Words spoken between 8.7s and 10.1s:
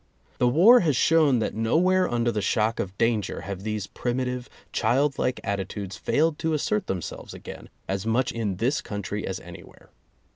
country as anywhere.